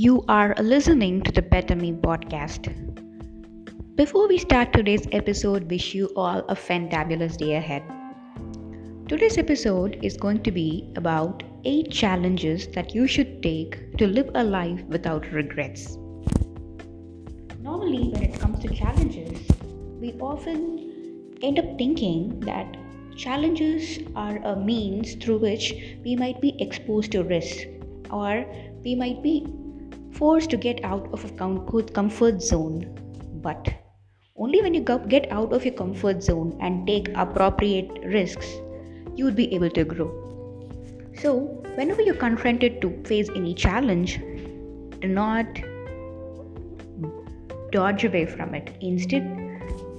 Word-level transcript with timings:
You 0.00 0.24
are 0.28 0.54
listening 0.58 1.20
to 1.24 1.30
the 1.30 1.42
Better 1.42 1.76
Me 1.76 1.92
podcast. 1.92 2.68
Before 3.96 4.28
we 4.28 4.38
start 4.38 4.72
today's 4.72 5.06
episode, 5.12 5.70
wish 5.70 5.94
you 5.94 6.06
all 6.16 6.38
a 6.48 6.54
fantabulous 6.54 7.36
day 7.36 7.56
ahead. 7.56 7.82
Today's 9.08 9.36
episode 9.36 9.98
is 10.02 10.16
going 10.16 10.42
to 10.44 10.50
be 10.50 10.90
about 10.96 11.42
8 11.66 11.90
challenges 11.90 12.66
that 12.68 12.94
you 12.94 13.06
should 13.06 13.42
take 13.42 13.94
to 13.98 14.06
live 14.06 14.30
a 14.34 14.42
life 14.42 14.80
without 14.88 15.30
regrets. 15.32 15.98
Normally, 17.60 18.08
when 18.08 18.22
it 18.22 18.40
comes 18.40 18.58
to 18.60 18.74
challenges, 18.74 19.46
we 20.00 20.14
often 20.14 21.36
end 21.42 21.58
up 21.58 21.76
thinking 21.76 22.40
that 22.40 22.74
challenges 23.18 23.98
are 24.16 24.38
a 24.44 24.56
means 24.56 25.14
through 25.16 25.40
which 25.40 25.74
we 26.06 26.16
might 26.16 26.40
be 26.40 26.56
exposed 26.58 27.12
to 27.12 27.22
risk 27.22 27.68
or 28.10 28.46
we 28.82 28.94
might 28.94 29.22
be 29.22 29.46
forced 30.20 30.50
to 30.50 30.58
get 30.58 30.84
out 30.84 31.08
of 31.14 31.24
a 31.24 31.30
comfort 31.98 32.42
zone. 32.42 32.80
But 33.42 33.68
only 34.36 34.60
when 34.60 34.74
you 34.74 34.82
get 35.08 35.32
out 35.32 35.54
of 35.54 35.64
your 35.64 35.74
comfort 35.74 36.22
zone 36.22 36.58
and 36.60 36.86
take 36.86 37.08
appropriate 37.14 37.90
risks, 38.04 38.46
you 39.16 39.24
would 39.24 39.34
be 39.36 39.54
able 39.54 39.70
to 39.70 39.84
grow. 39.84 40.10
So, 41.16 41.38
whenever 41.74 42.02
you're 42.02 42.22
confronted 42.26 42.82
to 42.82 42.90
face 43.04 43.30
any 43.34 43.54
challenge, 43.54 44.18
do 45.00 45.08
not 45.08 45.46
dodge 47.72 48.04
away 48.04 48.26
from 48.26 48.54
it. 48.54 48.76
Instead, 48.82 49.24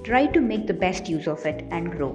try 0.04 0.28
to 0.28 0.40
make 0.40 0.68
the 0.68 0.74
best 0.74 1.10
use 1.10 1.28
of 1.28 1.46
it 1.48 1.66
and 1.72 1.92
grow. 1.92 2.14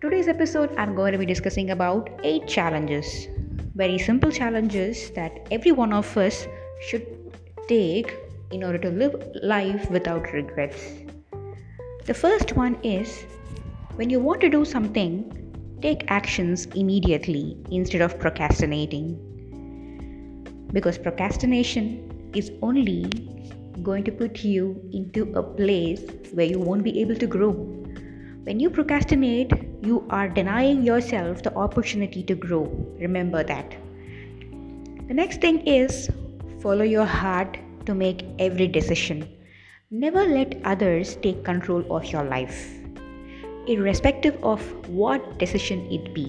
Today's 0.00 0.28
episode, 0.28 0.72
I'm 0.76 0.94
going 0.94 1.12
to 1.12 1.18
be 1.18 1.26
discussing 1.26 1.70
about 1.70 2.10
8 2.22 2.46
challenges 2.46 3.26
very 3.74 3.98
simple 3.98 4.30
challenges 4.30 5.10
that 5.10 5.46
every 5.50 5.72
one 5.72 5.92
of 5.92 6.16
us 6.16 6.46
should 6.86 7.06
take 7.68 8.14
in 8.52 8.62
order 8.62 8.78
to 8.78 8.90
live 8.90 9.14
life 9.42 9.90
without 9.90 10.32
regrets. 10.32 10.92
The 12.04 12.14
first 12.14 12.54
one 12.54 12.76
is 12.82 13.24
when 13.96 14.10
you 14.10 14.20
want 14.20 14.40
to 14.42 14.48
do 14.48 14.64
something, 14.64 15.78
take 15.82 16.04
actions 16.08 16.66
immediately 16.66 17.56
instead 17.70 18.00
of 18.00 18.18
procrastinating. 18.20 19.18
Because 20.72 20.98
procrastination 20.98 22.30
is 22.34 22.52
only 22.62 23.06
going 23.82 24.04
to 24.04 24.12
put 24.12 24.44
you 24.44 24.80
into 24.92 25.32
a 25.34 25.42
place 25.42 26.00
where 26.32 26.46
you 26.46 26.60
won't 26.60 26.84
be 26.84 27.00
able 27.00 27.16
to 27.16 27.26
grow. 27.26 27.52
When 28.44 28.60
you 28.60 28.70
procrastinate, 28.70 29.52
you 29.84 30.04
are 30.10 30.28
denying 30.28 30.82
yourself 30.82 31.42
the 31.42 31.54
opportunity 31.54 32.22
to 32.22 32.34
grow. 32.34 32.64
Remember 32.98 33.44
that. 33.44 33.76
The 35.08 35.14
next 35.14 35.40
thing 35.40 35.60
is 35.66 36.08
follow 36.60 36.84
your 36.84 37.04
heart 37.04 37.58
to 37.86 37.94
make 37.94 38.24
every 38.38 38.66
decision. 38.66 39.28
Never 39.90 40.24
let 40.24 40.60
others 40.64 41.16
take 41.16 41.44
control 41.44 41.84
of 41.94 42.06
your 42.06 42.24
life, 42.24 42.72
irrespective 43.66 44.42
of 44.42 44.62
what 44.88 45.38
decision 45.38 45.86
it 45.92 46.14
be. 46.14 46.26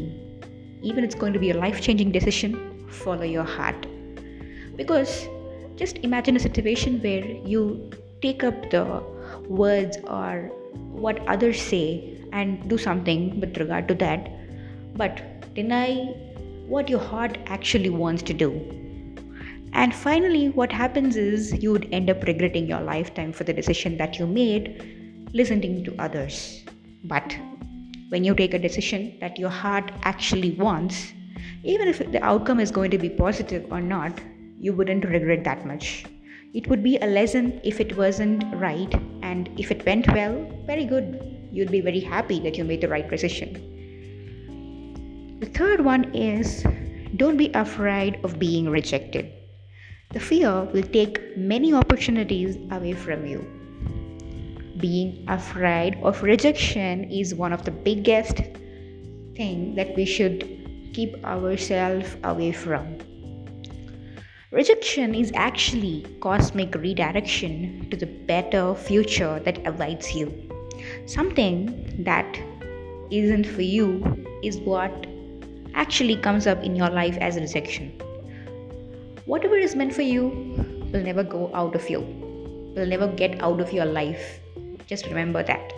Even 0.81 1.03
it's 1.03 1.15
going 1.15 1.33
to 1.33 1.39
be 1.39 1.51
a 1.51 1.57
life 1.57 1.81
changing 1.81 2.11
decision, 2.11 2.87
follow 2.89 3.23
your 3.23 3.43
heart. 3.43 3.87
Because 4.75 5.27
just 5.77 5.97
imagine 5.99 6.35
a 6.35 6.39
situation 6.39 6.99
where 7.01 7.25
you 7.25 7.89
take 8.21 8.43
up 8.43 8.69
the 8.69 9.01
words 9.47 9.97
or 10.05 10.51
what 10.91 11.19
others 11.27 11.61
say 11.61 12.19
and 12.41 12.69
do 12.69 12.77
something 12.77 13.39
with 13.39 13.57
regard 13.57 13.87
to 13.87 13.95
that, 13.95 14.29
but 15.01 15.21
deny 15.55 15.95
what 16.67 16.89
your 16.89 16.99
heart 16.99 17.37
actually 17.45 17.89
wants 17.89 18.23
to 18.23 18.33
do. 18.33 18.49
And 19.73 19.93
finally, 19.93 20.49
what 20.49 20.71
happens 20.71 21.15
is 21.15 21.53
you 21.61 21.71
would 21.71 21.87
end 21.91 22.09
up 22.09 22.23
regretting 22.23 22.67
your 22.67 22.81
lifetime 22.81 23.33
for 23.33 23.43
the 23.43 23.53
decision 23.53 23.97
that 23.97 24.19
you 24.19 24.27
made 24.27 25.29
listening 25.33 25.83
to 25.83 25.95
others. 25.99 26.63
But 27.03 27.37
when 28.09 28.23
you 28.23 28.33
take 28.33 28.53
a 28.53 28.59
decision 28.59 29.17
that 29.19 29.37
your 29.37 29.49
heart 29.49 29.91
actually 30.03 30.51
wants, 30.51 31.11
even 31.63 31.87
if 31.87 31.99
the 32.11 32.23
outcome 32.23 32.59
is 32.59 32.71
going 32.71 32.91
to 32.91 32.97
be 32.97 33.09
positive 33.09 33.71
or 33.71 33.81
not, 33.81 34.21
you 34.59 34.71
wouldn't 34.73 35.05
regret 35.05 35.43
that 35.43 35.65
much. 35.65 36.05
It 36.53 36.67
would 36.67 36.81
be 36.81 36.97
a 36.99 37.07
lesson 37.07 37.59
if 37.63 37.81
it 37.81 37.97
wasn't 37.97 38.45
right, 38.55 38.93
and 39.21 39.49
if 39.59 39.71
it 39.71 39.85
went 39.85 40.07
well, 40.13 40.49
very 40.65 40.85
good. 40.85 41.34
You'd 41.55 41.71
be 41.71 41.79
very 41.79 42.01
happy 42.01 42.41
that 42.41 42.57
you 42.57 42.65
made 42.65 42.81
the 42.81 42.89
right 42.89 43.09
decision. 43.09 43.53
The 45.39 45.45
third 45.45 45.85
one 45.85 46.13
is 46.13 46.65
don't 47.15 47.37
be 47.37 47.49
afraid 47.53 48.19
of 48.25 48.37
being 48.37 48.67
rejected. 48.69 49.31
The 50.11 50.19
fear 50.19 50.63
will 50.73 50.83
take 50.83 51.37
many 51.37 51.73
opportunities 51.73 52.57
away 52.71 52.91
from 52.91 53.25
you. 53.25 53.39
Being 54.81 55.23
afraid 55.29 55.95
of 56.03 56.21
rejection 56.23 57.09
is 57.09 57.33
one 57.33 57.53
of 57.53 57.63
the 57.63 57.71
biggest 57.71 58.35
thing 59.37 59.75
that 59.75 59.95
we 59.95 60.03
should 60.03 60.43
keep 60.93 61.23
ourselves 61.23 62.17
away 62.25 62.51
from. 62.51 62.97
Rejection 64.51 65.15
is 65.15 65.31
actually 65.35 66.05
cosmic 66.19 66.75
redirection 66.75 67.87
to 67.91 67.95
the 67.95 68.07
better 68.07 68.75
future 68.75 69.39
that 69.45 69.65
awaits 69.65 70.13
you. 70.13 70.54
Something 71.05 72.03
that 72.03 72.39
isn't 73.11 73.45
for 73.45 73.61
you 73.61 74.25
is 74.43 74.57
what 74.57 75.07
actually 75.73 76.15
comes 76.15 76.47
up 76.47 76.63
in 76.63 76.75
your 76.75 76.89
life 76.89 77.17
as 77.19 77.35
rejection. 77.35 77.91
Whatever 79.25 79.57
is 79.57 79.75
meant 79.75 79.93
for 79.93 80.01
you 80.01 80.29
will 80.91 81.01
never 81.01 81.23
go 81.23 81.51
out 81.53 81.75
of 81.75 81.89
you, 81.89 81.99
will 82.75 82.85
never 82.85 83.07
get 83.07 83.41
out 83.41 83.59
of 83.59 83.73
your 83.73 83.85
life. 83.85 84.39
Just 84.87 85.07
remember 85.07 85.43
that. 85.43 85.73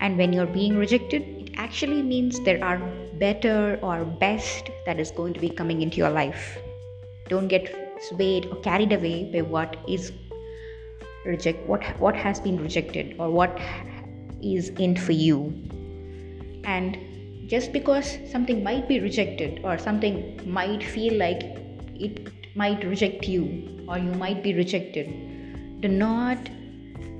And 0.00 0.18
when 0.18 0.32
you're 0.32 0.46
being 0.46 0.76
rejected, 0.76 1.22
it 1.22 1.50
actually 1.56 2.02
means 2.02 2.40
there 2.40 2.62
are 2.62 2.78
better 3.18 3.78
or 3.82 4.04
best 4.04 4.68
that 4.86 4.98
is 4.98 5.10
going 5.10 5.34
to 5.34 5.40
be 5.40 5.48
coming 5.48 5.80
into 5.80 5.96
your 5.96 6.10
life. 6.10 6.58
Don't 7.28 7.48
get 7.48 7.74
swayed 8.00 8.46
or 8.46 8.56
carried 8.60 8.92
away 8.92 9.30
by 9.32 9.40
what 9.42 9.76
is 9.88 10.12
reject 11.24 11.66
what 11.66 11.84
what 11.98 12.16
has 12.16 12.40
been 12.40 12.60
rejected 12.62 13.16
or 13.18 13.30
what 13.30 13.60
is 14.42 14.68
in 14.70 14.96
for 14.96 15.12
you. 15.12 15.52
And 16.64 16.98
just 17.48 17.72
because 17.72 18.18
something 18.30 18.62
might 18.62 18.88
be 18.88 19.00
rejected 19.00 19.60
or 19.64 19.78
something 19.78 20.40
might 20.46 20.82
feel 20.82 21.14
like 21.14 21.42
it 21.94 22.30
might 22.56 22.84
reject 22.84 23.28
you 23.28 23.84
or 23.88 23.98
you 23.98 24.12
might 24.12 24.42
be 24.42 24.54
rejected 24.54 25.08
do 25.80 25.88
not 25.88 26.38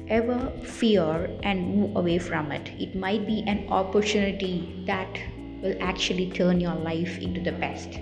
ever 0.08 0.50
fear 0.62 1.30
and 1.42 1.76
move 1.76 1.96
away 1.96 2.18
from 2.18 2.50
it. 2.52 2.70
It 2.78 2.94
might 2.94 3.26
be 3.26 3.44
an 3.46 3.68
opportunity 3.68 4.82
that 4.86 5.18
will 5.62 5.76
actually 5.80 6.30
turn 6.30 6.60
your 6.60 6.74
life 6.74 7.18
into 7.18 7.42
the 7.42 7.52
best. 7.52 7.98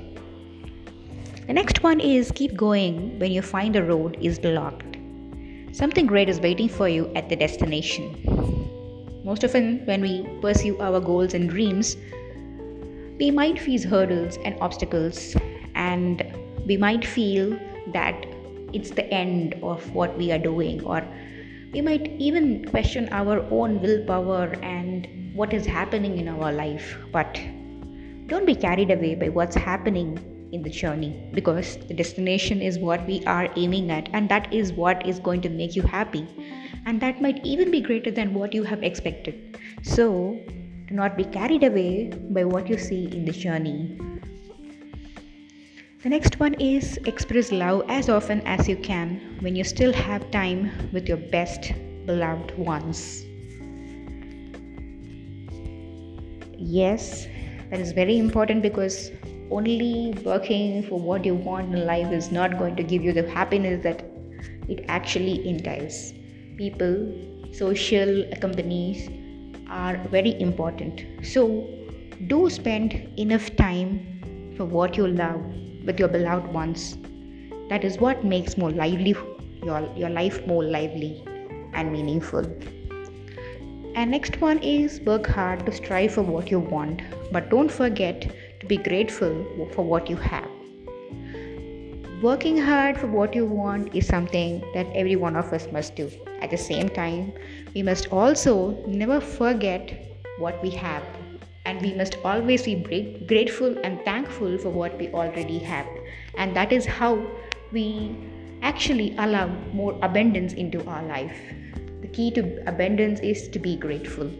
The 1.46 1.52
next 1.52 1.82
one 1.82 1.98
is 1.98 2.30
keep 2.32 2.54
going 2.54 3.18
when 3.18 3.32
you 3.32 3.42
find 3.42 3.74
the 3.74 3.82
road 3.82 4.16
is 4.20 4.38
blocked 4.38 4.91
something 5.72 6.06
great 6.06 6.28
is 6.28 6.40
waiting 6.40 6.68
for 6.68 6.88
you 6.88 7.10
at 7.14 7.28
the 7.28 7.36
destination 7.36 8.32
most 9.24 9.44
often, 9.44 9.86
when 9.86 10.00
we 10.02 10.26
pursue 10.40 10.76
our 10.80 11.00
goals 11.00 11.32
and 11.32 11.48
dreams, 11.48 11.96
we 13.20 13.30
might 13.30 13.56
face 13.56 13.84
hurdles 13.84 14.36
and 14.44 14.58
obstacles, 14.60 15.36
and 15.76 16.24
we 16.66 16.76
might 16.76 17.04
feel 17.04 17.56
that 17.92 18.26
it's 18.72 18.90
the 18.90 19.06
end 19.14 19.54
of 19.62 19.88
what 19.94 20.18
we 20.18 20.32
are 20.32 20.40
doing, 20.40 20.82
or 20.84 21.06
we 21.72 21.80
might 21.80 22.08
even 22.18 22.64
question 22.64 23.08
our 23.12 23.46
own 23.52 23.80
willpower 23.80 24.56
and 24.60 25.06
what 25.36 25.54
is 25.54 25.64
happening 25.64 26.18
in 26.18 26.26
our 26.26 26.50
life. 26.50 26.98
But 27.12 27.40
don't 28.26 28.44
be 28.44 28.56
carried 28.56 28.90
away 28.90 29.14
by 29.14 29.28
what's 29.28 29.54
happening 29.54 30.18
in 30.52 30.62
the 30.62 30.70
journey 30.70 31.28
because 31.32 31.78
the 31.88 31.94
destination 31.94 32.62
is 32.62 32.78
what 32.78 33.06
we 33.06 33.24
are 33.24 33.48
aiming 33.56 33.90
at, 33.90 34.08
and 34.12 34.28
that 34.28 34.52
is 34.52 34.72
what 34.72 35.06
is 35.06 35.18
going 35.18 35.40
to 35.40 35.48
make 35.48 35.74
you 35.74 35.82
happy 35.82 36.26
and 36.86 37.00
that 37.00 37.20
might 37.22 37.44
even 37.44 37.70
be 37.70 37.80
greater 37.80 38.10
than 38.10 38.34
what 38.34 38.54
you 38.54 38.64
have 38.64 38.82
expected. 38.82 39.58
So, 39.82 40.38
do 40.86 40.94
not 40.94 41.16
be 41.16 41.24
carried 41.24 41.64
away 41.64 42.10
by 42.30 42.44
what 42.44 42.68
you 42.68 42.76
see 42.76 43.04
in 43.06 43.24
the 43.24 43.32
journey. 43.32 43.98
The 46.02 46.08
next 46.08 46.40
one 46.40 46.54
is 46.54 46.98
express 47.06 47.52
love 47.52 47.84
as 47.88 48.08
often 48.08 48.40
as 48.40 48.68
you 48.68 48.76
can 48.76 49.38
when 49.40 49.54
you 49.54 49.62
still 49.62 49.92
have 49.92 50.28
time 50.32 50.70
with 50.92 51.08
your 51.08 51.18
best 51.18 51.72
beloved 52.06 52.58
ones. 52.58 53.24
Yes, 56.58 57.26
that 57.70 57.78
is 57.78 57.92
very 57.92 58.18
important 58.18 58.62
because 58.62 59.12
only 59.58 60.14
working 60.24 60.82
for 60.88 60.98
what 60.98 61.24
you 61.24 61.34
want 61.34 61.74
in 61.74 61.86
life 61.86 62.12
is 62.12 62.32
not 62.32 62.58
going 62.58 62.76
to 62.76 62.82
give 62.82 63.02
you 63.02 63.12
the 63.12 63.28
happiness 63.30 63.82
that 63.82 64.04
it 64.68 64.84
actually 64.88 65.36
entails 65.48 66.12
people, 66.56 66.96
social 67.52 68.24
companies 68.40 69.08
are 69.68 69.96
very 70.08 70.40
important. 70.40 71.04
So, 71.26 71.68
do 72.26 72.48
spend 72.50 72.94
enough 73.18 73.54
time 73.56 74.54
for 74.56 74.64
what 74.64 74.96
you 74.96 75.06
love 75.08 75.40
with 75.84 75.98
your 75.98 76.08
beloved 76.08 76.52
ones. 76.52 76.98
That 77.68 77.84
is 77.84 77.98
what 77.98 78.24
makes 78.24 78.56
more 78.56 78.70
lively 78.70 79.16
your, 79.64 79.88
your 79.96 80.10
life 80.10 80.46
more 80.46 80.62
lively 80.64 81.24
and 81.72 81.92
meaningful. 81.92 82.44
And 83.94 84.10
next 84.10 84.40
one 84.40 84.58
is 84.58 85.00
work 85.00 85.26
hard 85.26 85.66
to 85.66 85.72
strive 85.72 86.14
for 86.14 86.22
what 86.22 86.50
you 86.50 86.60
want, 86.60 87.02
but 87.30 87.50
don't 87.50 87.70
forget 87.70 88.34
to 88.62 88.66
be 88.66 88.76
grateful 88.76 89.44
for 89.74 89.84
what 89.84 90.08
you 90.08 90.16
have. 90.16 90.48
Working 92.22 92.56
hard 92.56 92.96
for 92.96 93.08
what 93.08 93.34
you 93.34 93.44
want 93.44 93.92
is 93.92 94.06
something 94.06 94.60
that 94.74 94.86
every 94.94 95.16
one 95.16 95.34
of 95.34 95.52
us 95.52 95.66
must 95.72 95.96
do. 95.96 96.08
At 96.40 96.50
the 96.50 96.56
same 96.56 96.88
time, 96.88 97.32
we 97.74 97.82
must 97.82 98.12
also 98.12 98.84
never 98.86 99.20
forget 99.20 100.16
what 100.38 100.62
we 100.62 100.70
have, 100.70 101.02
and 101.64 101.82
we 101.82 101.92
must 101.94 102.18
always 102.24 102.62
be 102.62 103.24
grateful 103.26 103.76
and 103.82 104.00
thankful 104.04 104.56
for 104.58 104.70
what 104.70 104.96
we 104.96 105.08
already 105.08 105.58
have. 105.58 105.86
And 106.38 106.54
that 106.54 106.72
is 106.72 106.86
how 106.86 107.26
we 107.72 108.14
actually 108.62 109.16
allow 109.18 109.48
more 109.72 109.98
abundance 110.02 110.52
into 110.52 110.86
our 110.86 111.02
life. 111.02 111.36
The 112.02 112.08
key 112.08 112.30
to 112.38 112.62
abundance 112.68 113.18
is 113.18 113.48
to 113.48 113.58
be 113.58 113.74
grateful. 113.74 114.30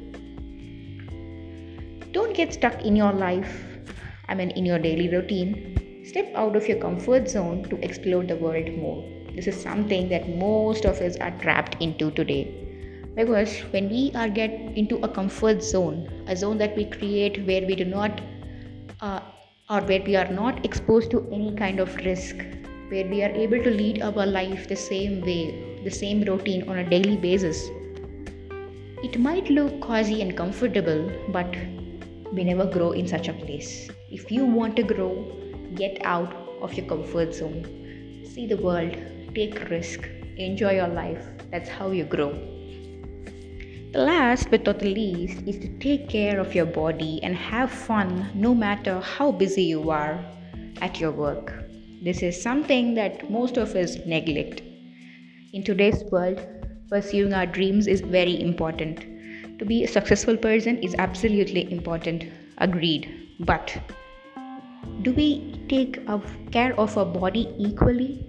Don't 2.13 2.35
get 2.35 2.53
stuck 2.53 2.85
in 2.85 2.95
your 2.95 3.13
life, 3.13 3.72
I 4.33 4.35
mean, 4.35 4.51
in 4.53 4.65
your 4.65 4.79
daily 4.79 5.09
routine. 5.11 6.05
Step 6.07 6.33
out 6.35 6.57
of 6.57 6.67
your 6.67 6.79
comfort 6.79 7.29
zone 7.29 7.65
to 7.65 7.77
explore 7.85 8.25
the 8.25 8.37
world 8.37 8.71
more. 8.79 9.05
This 9.35 9.47
is 9.47 9.63
something 9.63 10.09
that 10.09 10.27
most 10.37 10.87
of 10.87 11.03
us 11.03 11.19
are 11.19 11.33
trapped 11.43 11.77
into 11.83 12.11
today. 12.13 12.43
Because 13.15 13.59
when 13.75 13.91
we 13.91 14.11
are 14.15 14.31
get 14.31 14.53
into 14.83 14.97
a 15.05 15.09
comfort 15.09 15.63
zone, 15.63 16.25
a 16.29 16.35
zone 16.35 16.57
that 16.59 16.75
we 16.79 16.87
create 16.87 17.47
where 17.47 17.67
we 17.67 17.77
do 17.77 17.85
not 17.85 18.23
uh, 19.03 19.21
or 19.69 19.83
where 19.83 20.03
we 20.03 20.17
are 20.17 20.33
not 20.33 20.65
exposed 20.65 21.11
to 21.11 21.29
any 21.31 21.55
kind 21.55 21.79
of 21.79 21.95
risk, 21.97 22.37
where 22.89 23.07
we 23.07 23.23
are 23.23 23.35
able 23.45 23.63
to 23.63 23.71
lead 23.71 24.01
our 24.01 24.25
life 24.25 24.67
the 24.67 24.77
same 24.77 25.21
way, 25.21 25.83
the 25.85 25.91
same 25.91 26.23
routine 26.23 26.67
on 26.71 26.79
a 26.79 26.89
daily 26.89 27.19
basis. 27.19 27.69
It 29.03 29.21
might 29.21 29.51
look 29.51 29.79
cozy 29.83 30.23
and 30.23 30.35
comfortable, 30.35 31.13
but 31.29 31.55
we 32.33 32.45
never 32.45 32.65
grow 32.65 32.93
in 32.93 33.07
such 33.07 33.29
a 33.29 33.35
place. 33.35 33.91
If 34.11 34.31
you 34.33 34.45
want 34.45 34.77
to 34.77 34.83
grow, 34.83 35.31
get 35.75 35.99
out 36.05 36.35
of 36.63 36.73
your 36.75 36.87
comfort 36.87 37.35
zone. 37.35 37.65
See 38.25 38.47
the 38.47 38.57
world, 38.57 38.97
take 39.35 39.69
risk, 39.69 40.09
enjoy 40.39 40.77
your 40.77 40.89
life. 40.89 41.25
That's 41.51 41.69
how 41.69 41.91
you 41.91 42.05
grow. 42.05 42.33
The 43.93 43.99
last 43.99 44.51
but 44.51 44.65
not 44.65 44.79
the 44.79 44.95
least 44.95 45.47
is 45.47 45.59
to 45.59 45.69
take 45.79 46.09
care 46.09 46.41
of 46.41 46.55
your 46.55 46.65
body 46.65 47.21
and 47.23 47.37
have 47.37 47.71
fun 47.71 48.31
no 48.35 48.55
matter 48.55 49.01
how 49.01 49.33
busy 49.33 49.65
you 49.65 49.91
are 49.91 50.25
at 50.81 50.99
your 50.99 51.11
work. 51.11 51.53
This 52.03 52.23
is 52.23 52.43
something 52.43 52.95
that 52.95 53.31
most 53.31 53.59
of 53.59 53.77
us 53.77 53.99
neglect. 54.07 54.63
In 55.53 55.63
today's 55.63 56.03
world, 56.05 56.41
pursuing 56.89 57.35
our 57.35 57.45
dreams 57.45 57.87
is 57.87 58.01
very 58.01 58.41
important. 58.41 59.12
To 59.63 59.67
be 59.67 59.85
a 59.85 59.87
successful 59.87 60.37
person 60.37 60.79
is 60.79 60.97
absolutely 60.99 61.71
important, 61.71 62.25
agreed. 62.59 63.37
But 63.39 63.81
do 65.03 65.13
we 65.13 65.57
take 65.69 66.05
care 66.51 66.75
of 66.81 66.99
our 66.99 67.05
body 67.05 67.49
equally? 67.59 68.27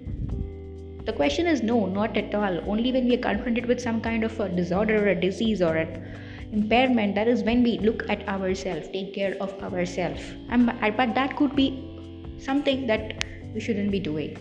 The 1.05 1.13
question 1.13 1.47
is 1.47 1.63
no, 1.63 1.87
not 1.87 2.15
at 2.17 2.35
all. 2.35 2.59
Only 2.69 2.91
when 2.91 3.07
we 3.07 3.15
are 3.15 3.25
confronted 3.25 3.65
with 3.65 3.81
some 3.81 3.99
kind 3.99 4.23
of 4.23 4.39
a 4.39 4.47
disorder 4.47 5.03
or 5.03 5.07
a 5.07 5.19
disease 5.19 5.59
or 5.59 5.75
an 5.75 6.05
impairment, 6.51 7.15
that 7.15 7.27
is 7.27 7.41
when 7.41 7.63
we 7.63 7.79
look 7.79 8.07
at 8.11 8.27
ourselves, 8.27 8.87
take 8.89 9.15
care 9.15 9.35
of 9.41 9.51
ourselves. 9.63 10.21
But 10.51 11.15
that 11.15 11.35
could 11.35 11.55
be 11.55 12.37
something 12.37 12.85
that 12.85 13.23
we 13.55 13.59
shouldn't 13.59 13.89
be 13.89 13.99
doing. 13.99 14.37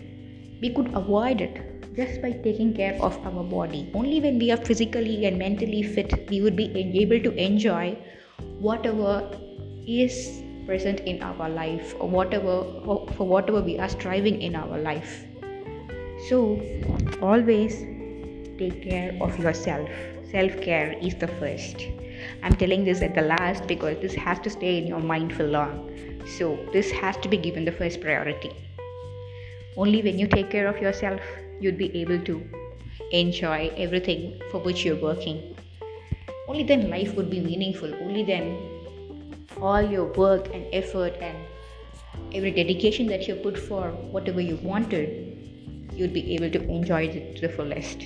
We 0.61 0.69
could 0.69 0.93
avoid 0.93 1.41
it 1.41 1.72
just 1.95 2.21
by 2.21 2.31
taking 2.31 2.73
care 2.73 2.95
of 3.01 3.17
our 3.25 3.43
body. 3.43 3.89
Only 3.93 4.19
when 4.19 4.39
we 4.39 4.51
are 4.51 4.57
physically 4.57 5.25
and 5.25 5.37
mentally 5.37 5.83
fit, 5.83 6.29
we 6.29 6.41
would 6.41 6.55
be 6.55 6.71
able 7.01 7.19
to 7.19 7.31
enjoy 7.35 7.97
whatever 8.59 9.29
is 9.85 10.41
present 10.65 11.01
in 11.01 11.21
our 11.21 11.49
life 11.49 11.93
or 11.99 12.09
whatever 12.09 12.63
for 13.15 13.27
whatever 13.27 13.61
we 13.61 13.77
are 13.77 13.89
striving 13.89 14.41
in 14.41 14.55
our 14.55 14.77
life. 14.77 15.25
So, 16.29 16.61
always 17.21 17.75
take 18.57 18.81
care 18.81 19.15
of 19.21 19.37
yourself. 19.39 19.89
Self 20.31 20.59
care 20.61 20.93
is 20.93 21.15
the 21.15 21.27
first. 21.27 21.85
I'm 22.41 22.55
telling 22.55 22.85
this 22.85 23.01
at 23.01 23.13
the 23.13 23.21
last 23.21 23.67
because 23.67 24.01
this 24.01 24.15
has 24.15 24.39
to 24.39 24.49
stay 24.49 24.77
in 24.77 24.87
your 24.87 25.01
mind 25.01 25.33
for 25.33 25.43
long. 25.43 25.91
So, 26.37 26.57
this 26.71 26.91
has 26.91 27.17
to 27.17 27.29
be 27.29 27.37
given 27.37 27.65
the 27.65 27.71
first 27.71 27.99
priority. 28.01 28.51
Only 29.75 30.01
when 30.01 30.17
you 30.17 30.27
take 30.27 30.49
care 30.49 30.67
of 30.67 30.79
yourself, 30.79 31.19
you'd 31.59 31.77
be 31.77 31.95
able 32.01 32.19
to 32.25 32.41
enjoy 33.11 33.71
everything 33.77 34.41
for 34.51 34.59
which 34.59 34.83
you're 34.83 35.01
working. 35.01 35.55
Only 36.47 36.63
then 36.63 36.89
life 36.89 37.15
would 37.15 37.29
be 37.29 37.39
meaningful. 37.39 37.93
Only 37.95 38.23
then 38.23 38.57
all 39.61 39.81
your 39.81 40.11
work 40.13 40.47
and 40.53 40.65
effort 40.73 41.13
and 41.21 41.37
every 42.33 42.51
dedication 42.51 43.07
that 43.07 43.27
you 43.27 43.35
put 43.35 43.57
for 43.57 43.91
whatever 43.91 44.41
you 44.41 44.57
wanted, 44.57 45.89
you'd 45.93 46.13
be 46.13 46.35
able 46.35 46.49
to 46.49 46.61
enjoy 46.69 47.03
it 47.03 47.35
to 47.35 47.47
the 47.47 47.49
fullest. 47.49 48.03